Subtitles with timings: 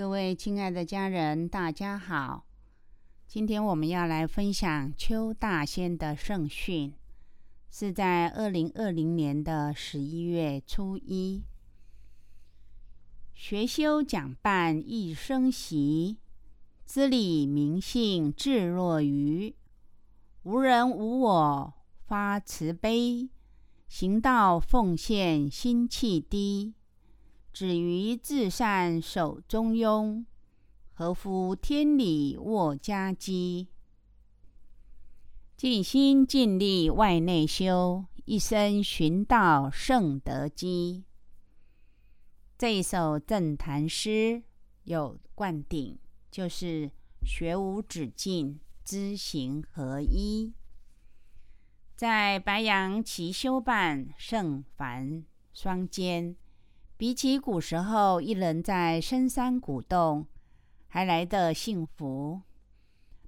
[0.00, 2.46] 各位亲爱的家人，大家好。
[3.26, 6.94] 今天我们要来分享邱大仙的圣训，
[7.70, 11.42] 是在二零二零年的十一月初一。
[13.34, 16.16] 学修讲办一生习，
[16.86, 19.54] 资礼明信至若愚。
[20.44, 21.74] 无人无我
[22.06, 23.28] 发慈悲，
[23.86, 26.72] 行道奉献心气低。
[27.60, 30.24] 止于至善守中庸，
[30.94, 33.68] 何夫天理握家机？
[35.58, 41.04] 尽心尽力外内修，一生寻道圣德基。
[42.56, 44.42] 这一首正坛诗
[44.84, 45.98] 有灌顶，
[46.30, 46.90] 就是
[47.26, 50.54] 学无止境，知行合一。
[51.94, 56.34] 在白杨齐修伴，圣凡双肩。
[57.00, 60.26] 比起古时候一人在深山古洞，
[60.88, 62.42] 还来得幸福。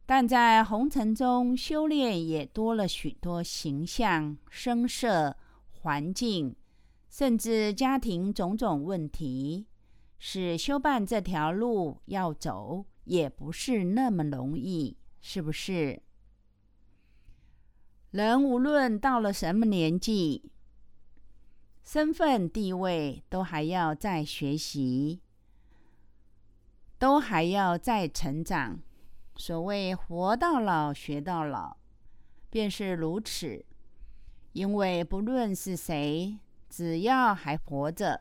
[0.05, 5.35] 但在红尘中修炼，也多了许多形象、声色、
[5.71, 6.55] 环境，
[7.09, 9.67] 甚至家庭种种问题，
[10.19, 16.03] 使修办这条路要走，也不是那么容易，是不是？
[18.11, 20.51] 人无论到了什么年纪，
[21.85, 25.21] 身份地位都还要再学习，
[26.99, 28.81] 都还要再成长。
[29.37, 31.77] 所谓“活到老，学到老”，
[32.51, 33.65] 便是如此。
[34.53, 36.39] 因为不论是谁，
[36.69, 38.21] 只要还活着，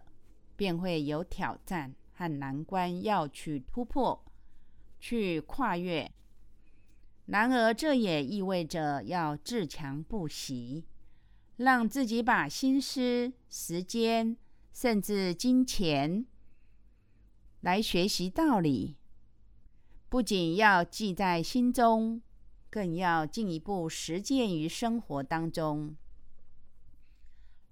[0.56, 4.24] 便会有挑战和难关要去突破、
[5.00, 6.10] 去跨越。
[7.28, 10.86] 然而，这也意味着要自强不息。
[11.62, 14.36] 让自己把心思、时间，
[14.74, 16.26] 甚至金钱
[17.60, 18.98] 来学习道理，
[20.10, 22.24] 不仅要记在心中，
[22.68, 25.96] 更要进一步实践于生活当中，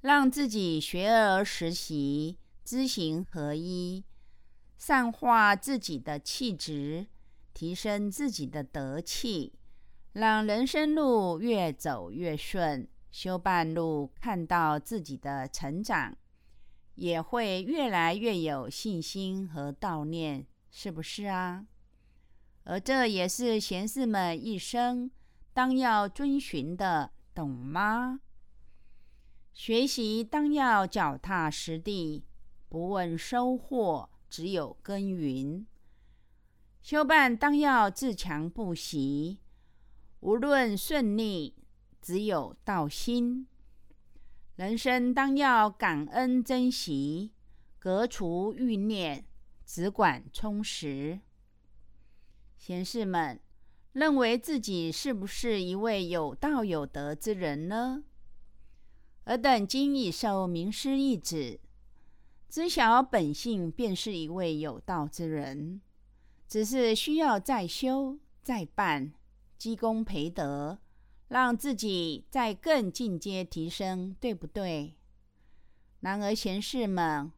[0.01, 4.05] 让自己学而时习，知行合一，
[4.77, 7.07] 善化自己的气质，
[7.55, 9.53] 提升自己的德气，
[10.13, 12.87] 让人生路越走越顺。
[13.11, 16.15] 修半路，看到自己的成长，
[16.95, 21.65] 也会越来越有信心和悼念，是不是啊？
[22.65, 25.09] 而这也是贤士们一生
[25.53, 28.19] 当要遵循的，懂吗？
[29.53, 32.23] 学习当要脚踏实地，
[32.69, 35.65] 不问收获，只有耕耘；
[36.81, 39.39] 修办当要自强不息，
[40.19, 41.55] 无论顺利。
[42.01, 43.47] 只有道心，
[44.55, 47.31] 人生当要感恩珍惜，
[47.77, 49.25] 革除欲念，
[49.65, 51.19] 只管充实。
[52.57, 53.39] 贤士们
[53.93, 58.03] 认为自己是不是一位有道有德之人呢？
[59.25, 61.59] 尔等今已受名师一指，
[62.49, 65.81] 知晓本性，便是一位有道之人。
[66.47, 69.13] 只是需要再修再办，
[69.57, 70.79] 积功培德。
[71.29, 74.95] 让自己再更进阶提升，对不对？
[76.01, 77.31] 然而贤士们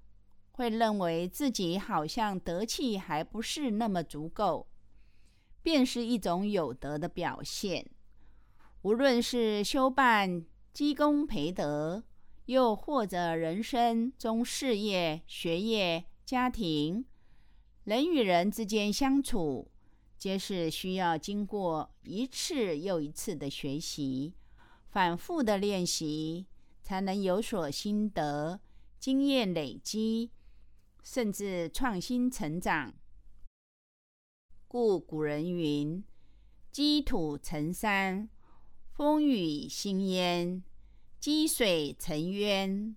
[0.51, 4.67] 会认为自己好像德气还不是那么足够，
[5.63, 7.85] 便是一种有德的表现。
[8.83, 12.03] 无论是修办积功培德，
[12.45, 17.03] 又或者人生中事业、学业、家庭，
[17.83, 19.70] 人与人之间相处。
[20.21, 24.35] 皆是需要经过一次又一次的学习、
[24.91, 26.45] 反复的练习，
[26.83, 28.59] 才能有所心得、
[28.99, 30.29] 经验累积，
[31.01, 32.93] 甚至创新成长。
[34.67, 36.03] 故古人云
[36.71, 38.29] ：“积土成山，
[38.91, 40.61] 风雨兴焉；
[41.19, 42.95] 积水成渊，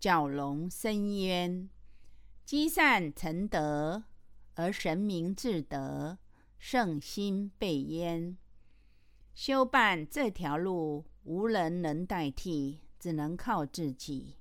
[0.00, 1.68] 蛟龙生焉；
[2.46, 4.04] 积善成德，
[4.54, 6.16] 而神明至德。”
[6.64, 8.38] 圣心被焉，
[9.34, 14.36] 修办这条路，无人能代替，只能靠自己。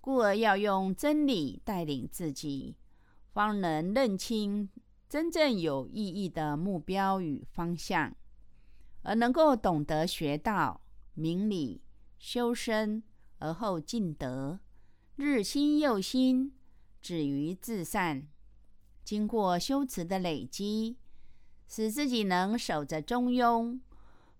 [0.00, 2.76] 故而要用真理带领自己，
[3.32, 4.70] 方能认清
[5.08, 8.14] 真正有意义的目标与方向，
[9.02, 10.80] 而能够懂得学道、
[11.14, 11.82] 明理、
[12.20, 13.02] 修身，
[13.38, 14.60] 而后尽德，
[15.16, 16.52] 日新又新，
[17.00, 18.28] 止于至善。
[19.02, 20.98] 经过修持的累积。
[21.74, 23.80] 使自己能守着中庸，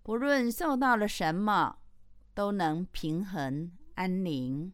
[0.03, 1.79] 不论受到了什么，
[2.35, 4.71] 都能平衡安宁。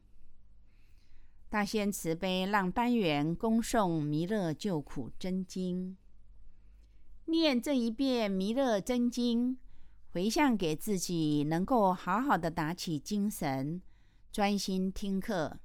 [1.49, 5.96] 大仙慈悲，让班员恭诵弥勒救苦真经，
[7.26, 9.56] 念这一遍弥勒真经，
[10.11, 13.81] 回向给自己，能够好好的打起精神，
[14.32, 15.61] 专心听课。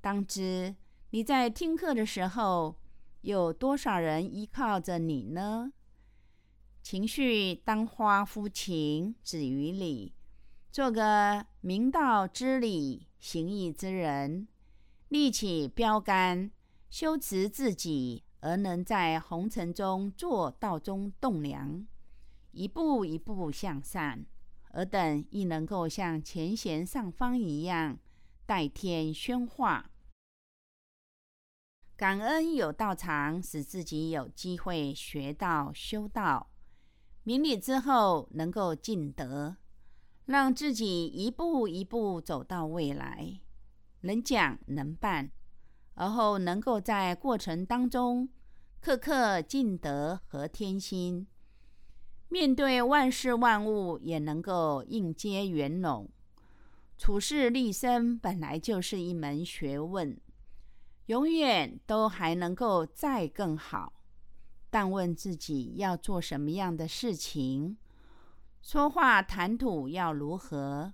[0.00, 0.76] 当知
[1.10, 2.76] 你在听课的时候，
[3.22, 5.72] 有多少人依靠着你呢？
[6.84, 10.12] 情绪当花夫情，止于理，
[10.70, 14.46] 做个明道之理、行义之人。
[15.08, 16.50] 立起标杆，
[16.90, 21.86] 修持自己，而能在红尘中做道中栋梁，
[22.50, 24.26] 一步一步向善；
[24.72, 27.98] 尔等亦能够像前贤上方一样，
[28.44, 29.90] 代天宣化。
[31.96, 36.50] 感恩有道场，使自己有机会学道修道，
[37.26, 39.56] 明理之后能够尽德，
[40.26, 43.40] 让自己一步一步走到未来。
[44.02, 45.30] 能讲能办，
[45.94, 48.28] 而后能够在过程当中
[48.78, 51.26] 刻刻尽德和天心，
[52.28, 56.06] 面对万事万物也能够应接圆融。
[56.98, 60.20] 处事立身本来就是一门学问，
[61.06, 63.93] 永远都还能够再更好。
[64.74, 67.76] 但问自己要做什么样的事情，
[68.60, 70.92] 说话谈吐要如何？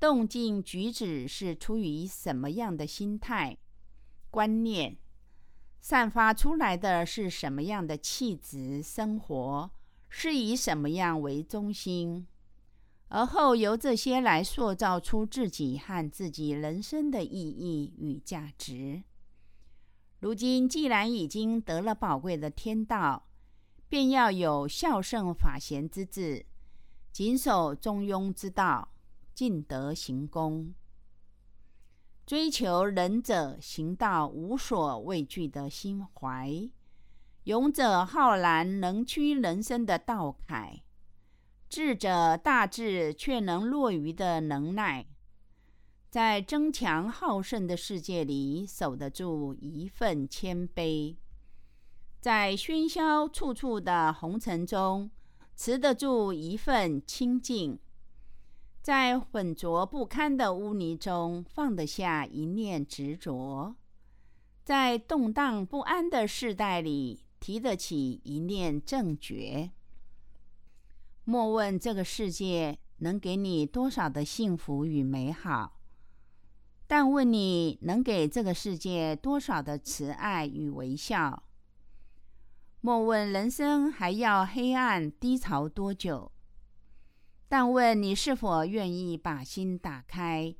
[0.00, 3.58] 动静举止是出于什么样的心态、
[4.30, 4.96] 观念，
[5.82, 8.82] 散发出来的是什么样的气质？
[8.82, 9.70] 生活
[10.08, 12.26] 是以什么样为中心？
[13.08, 19.02] 而后由这些来塑造出自己和自己人生的意义与价值。
[20.22, 23.26] 如今既然已经得了宝贵的天道，
[23.88, 26.46] 便要有孝圣法贤之志，
[27.10, 28.88] 谨守中庸之道。
[29.34, 30.74] 尽德行功，
[32.24, 36.70] 追求仁者行道无所畏惧的心怀，
[37.44, 40.84] 勇者浩然能屈人生的道楷，
[41.68, 45.06] 智者大智却能落于的能耐，
[46.12, 51.16] 在争强好胜的世界里守得住一份谦卑，
[52.20, 55.10] 在喧嚣处处的红尘中
[55.56, 57.78] 持得住一份清净。
[58.82, 63.74] 在浑浊不堪的污泥中放得下一念执着，
[64.62, 69.70] 在动荡不安的世代里提得起一念正觉。
[71.24, 75.78] 莫问这个世界能给你多少的幸福与美好，
[76.94, 81.42] 但问你能给这个世界多少的慈爱与微笑。
[82.82, 86.30] 莫问人生还要黑暗低潮多久。
[87.48, 90.54] 但问你是否愿意把心打开，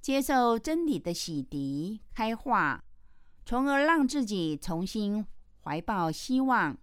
[0.00, 2.82] 接受真理的洗涤、开化，
[3.44, 5.26] 从而让自己重新
[5.62, 6.78] 怀抱希望，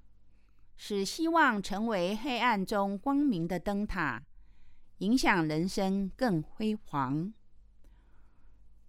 [0.78, 4.22] 使希望成为黑暗中光明的灯塔，
[5.00, 7.34] 影响人生更辉煌。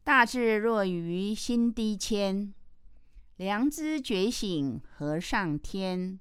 [0.05, 2.53] 大智若愚，心低谦；
[3.37, 6.19] 良知觉醒，和上天。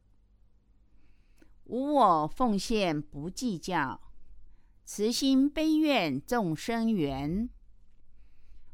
[1.64, 4.00] 无我奉献，不计较。
[4.86, 7.50] 慈心悲愿众生缘，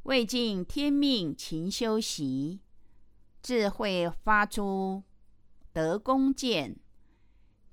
[0.03, 2.59] 未尽天命勤修习，
[3.41, 5.03] 智慧发出
[5.71, 6.77] 得功见，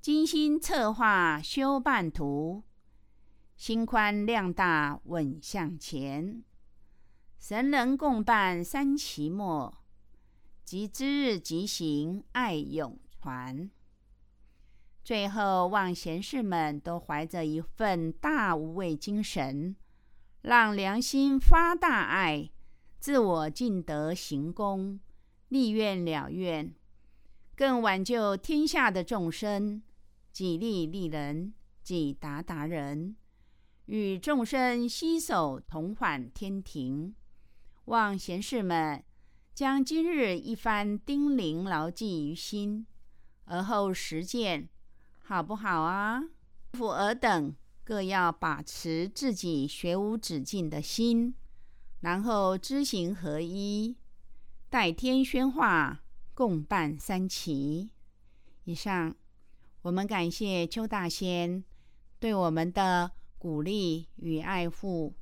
[0.00, 2.62] 精心策划修半途，
[3.56, 6.44] 心宽量大稳向前，
[7.46, 9.76] 神人共伴三期末，
[10.64, 13.70] 即之日即行爱永传。
[15.04, 19.76] 最后，望贤士们都怀着一份大无畏精神，
[20.40, 22.50] 让良心发大爱，
[22.98, 24.98] 自我尽德行功，
[25.48, 26.74] 立愿了愿，
[27.54, 29.82] 更挽救天下的众生，
[30.32, 33.14] 己利利人，己达达人，
[33.84, 37.14] 与众生携手同返天庭。
[37.86, 39.04] 望贤士们
[39.54, 42.86] 将今日一番叮咛牢记于心，
[43.44, 44.68] 而后实践。
[45.26, 46.22] 好不好啊？
[46.72, 51.34] 父尔等各要把持自己学无止境的心，
[52.00, 53.96] 然后知行合一，
[54.68, 56.02] 代天宣化，
[56.34, 57.90] 共办三齐。
[58.64, 59.14] 以上，
[59.82, 61.62] 我们感谢邱大仙
[62.18, 65.14] 对我们的鼓励与爱护。